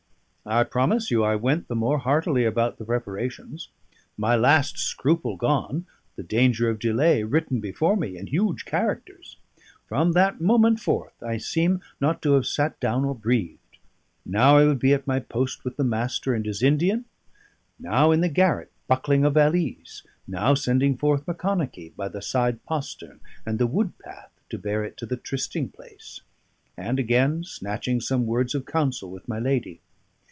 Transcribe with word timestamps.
I 0.43 0.63
promise 0.63 1.11
you, 1.11 1.23
I 1.23 1.35
went 1.35 1.67
the 1.67 1.75
more 1.75 1.99
heartily 1.99 2.45
about 2.45 2.79
the 2.79 2.83
preparations; 2.83 3.69
my 4.17 4.35
last 4.35 4.75
scruple 4.79 5.37
gone, 5.37 5.85
the 6.15 6.23
danger 6.23 6.67
of 6.67 6.79
delay 6.79 7.21
written 7.21 7.59
before 7.59 7.95
me 7.95 8.17
in 8.17 8.25
huge 8.25 8.65
characters. 8.65 9.37
From 9.87 10.13
that 10.13 10.41
moment 10.41 10.79
forth 10.79 11.13
I 11.21 11.37
seem 11.37 11.79
not 12.01 12.23
to 12.23 12.33
have 12.33 12.47
sat 12.47 12.79
down 12.79 13.05
or 13.05 13.13
breathed. 13.13 13.77
Now 14.25 14.57
I 14.57 14.65
would 14.65 14.79
be 14.79 14.95
at 14.95 15.05
my 15.05 15.19
post 15.19 15.63
with 15.63 15.77
the 15.77 15.83
Master 15.83 16.33
and 16.33 16.43
his 16.43 16.63
Indian; 16.63 17.05
now 17.79 18.09
in 18.09 18.21
the 18.21 18.27
garret 18.27 18.71
buckling 18.87 19.23
a 19.23 19.29
valise; 19.29 20.01
now 20.27 20.55
sending 20.55 20.97
forth 20.97 21.25
Macconochie 21.27 21.95
by 21.95 22.07
the 22.07 22.21
side 22.21 22.65
postern 22.65 23.19
and 23.45 23.59
the 23.59 23.67
wood 23.67 23.93
path 23.99 24.31
to 24.49 24.57
bear 24.57 24.83
it 24.83 24.97
to 24.97 25.05
the 25.05 25.17
trysting 25.17 25.69
place; 25.69 26.21
and, 26.75 26.97
again, 26.97 27.43
snatching 27.43 28.01
some 28.01 28.25
words 28.25 28.55
of 28.55 28.65
counsel 28.65 29.11
with 29.11 29.27
my 29.27 29.37
lady. 29.37 29.81